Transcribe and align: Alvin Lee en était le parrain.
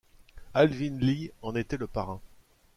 Alvin 0.55 0.97
Lee 0.99 1.29
en 1.43 1.53
était 1.55 1.77
le 1.77 1.85
parrain. 1.85 2.21